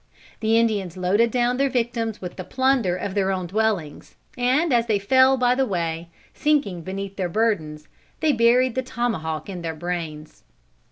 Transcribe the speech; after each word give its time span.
The 0.39 0.57
Indians 0.57 0.97
loaded 0.97 1.29
down 1.29 1.57
their 1.57 1.69
victims 1.69 2.19
with 2.19 2.35
the 2.35 2.43
plunder 2.43 2.95
of 2.95 3.13
their 3.13 3.31
own 3.31 3.45
dwellings, 3.45 4.15
and 4.35 4.73
as 4.73 4.87
they 4.87 4.97
fell 4.97 5.37
by 5.37 5.53
the 5.53 5.63
way, 5.67 6.09
sinking 6.33 6.81
beneath 6.81 7.17
their 7.17 7.29
burdens, 7.29 7.87
they 8.19 8.31
buried 8.31 8.73
the 8.73 8.81
tomahawk 8.81 9.47
in 9.47 9.61
their 9.61 9.75
brains. 9.75 10.41